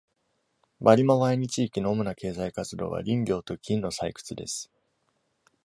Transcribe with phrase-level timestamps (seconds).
[0.81, 4.71] バリマワイニ地域の主な経済活動は、林業と金の採掘です。